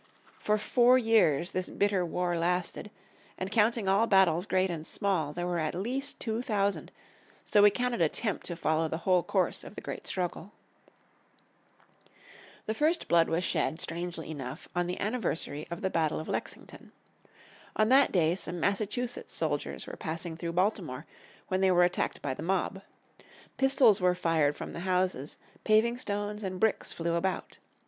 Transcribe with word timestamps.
For 0.39 0.57
four 0.57 0.97
years 0.97 1.51
this 1.51 1.69
bitter 1.69 2.03
war 2.03 2.35
lasted, 2.35 2.89
and 3.37 3.51
counting 3.51 3.87
all 3.87 4.07
battles 4.07 4.47
great 4.47 4.71
and 4.71 4.83
small 4.83 5.31
there 5.31 5.45
were 5.45 5.59
at 5.59 5.75
least 5.75 6.19
two 6.19 6.41
thousand, 6.41 6.91
so 7.45 7.61
we 7.61 7.69
cannot 7.69 8.01
attempt 8.01 8.47
to 8.47 8.55
follow 8.55 8.87
the 8.87 8.97
whole 9.05 9.21
course 9.21 9.63
of 9.63 9.75
the 9.75 9.81
great 9.81 10.07
struggle. 10.07 10.53
The 12.65 12.73
first 12.73 13.07
blood 13.07 13.29
was 13.29 13.43
shed, 13.43 13.79
strangely 13.79 14.31
enough, 14.31 14.67
on 14.75 14.87
the 14.87 14.99
anniversary 14.99 15.67
of 15.69 15.81
the 15.81 15.91
battle 15.91 16.19
of 16.19 16.27
Lexington. 16.27 16.91
On 17.75 17.89
that 17.89 18.11
day, 18.11 18.33
19th 18.33 18.33
April, 18.33 18.33
1861, 18.33 18.37
some 18.55 18.59
Massachusetts 18.59 19.33
soldiers 19.35 19.85
were 19.85 19.97
passing 19.97 20.35
through 20.35 20.53
Baltimore, 20.53 21.05
when 21.49 21.61
they 21.61 21.69
were 21.69 21.83
attacked 21.83 22.23
by 22.23 22.33
the 22.33 22.41
mob. 22.41 22.81
Pistols 23.57 24.01
were 24.01 24.15
fired 24.15 24.55
from 24.55 24.73
the 24.73 24.79
houses, 24.79 25.37
paving 25.63 25.99
stones 25.99 26.41
and 26.41 26.59
bricks 26.59 26.91
flew 26.91 27.13
about. 27.13 27.59